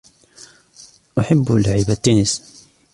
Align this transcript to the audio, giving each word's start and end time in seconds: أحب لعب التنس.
أحب 1.19 1.51
لعب 1.51 1.89
التنس. 1.89 2.63